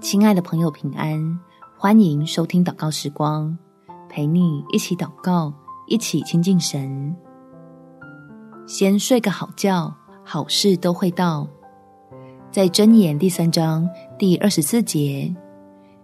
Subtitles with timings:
[0.00, 1.38] 亲爱的朋友，平安！
[1.76, 3.56] 欢迎收听祷告时光，
[4.08, 5.52] 陪你一起祷告，
[5.86, 7.14] 一起亲近神。
[8.66, 9.94] 先睡个好觉，
[10.24, 11.46] 好事都会到。
[12.50, 13.88] 在箴言第三章
[14.18, 15.32] 第二十四节，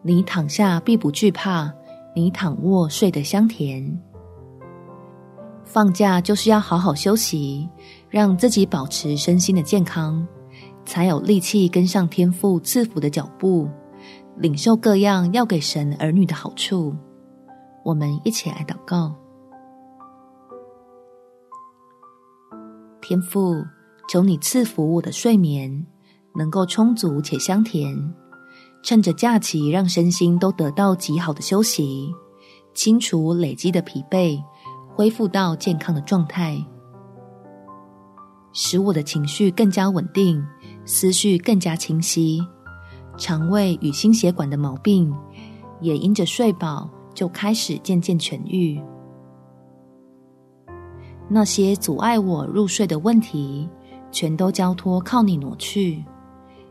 [0.02, 1.72] 你躺下必不惧怕，
[2.14, 4.00] 你躺卧睡得香甜。
[5.64, 7.68] 放假就是要好好休息，
[8.09, 10.25] 让自己保持身心的健康，
[10.85, 13.69] 才有力气跟上天父赐福的脚步，
[14.37, 16.95] 领受各样要给神儿女的好处。
[17.84, 19.15] 我们一起来祷告：
[23.01, 23.65] 天父，
[24.09, 25.87] 求你赐福我的睡眠，
[26.34, 28.14] 能够充足且香甜。
[28.83, 32.14] 趁着假期，让身心都得到极好的休息，
[32.75, 34.39] 清除累积的疲惫。
[34.97, 36.56] 恢复到健康的状态，
[38.53, 40.41] 使我的情绪更加稳定，
[40.84, 42.41] 思绪更加清晰，
[43.16, 45.14] 肠胃与心血管的毛病
[45.81, 48.81] 也因着睡饱就开始渐渐痊愈。
[51.28, 53.69] 那些阻碍我入睡的问题，
[54.11, 56.05] 全都交托靠你挪去，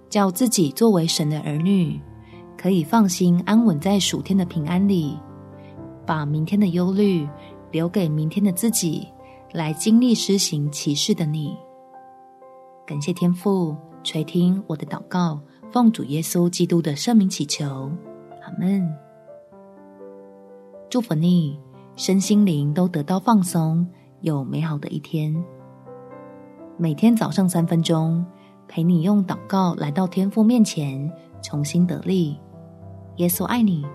[0.09, 1.99] 叫自己作为神的儿女，
[2.57, 5.17] 可以放心安稳在暑天的平安里，
[6.05, 7.27] 把明天的忧虑。
[7.71, 9.07] 留给明天的自己，
[9.51, 11.57] 来经历施行奇事的你。
[12.85, 15.39] 感谢天父垂听我的祷告，
[15.71, 17.89] 奉主耶稣基督的圣名祈求，
[18.41, 18.93] 阿门。
[20.89, 21.57] 祝福你
[21.95, 23.87] 身心灵都得到放松，
[24.19, 25.33] 有美好的一天。
[26.77, 28.25] 每天早上三分钟，
[28.67, 31.09] 陪你用祷告来到天父面前，
[31.41, 32.37] 重新得力。
[33.17, 33.85] 耶稣爱你，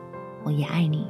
[0.44, 1.06] 我也爱你。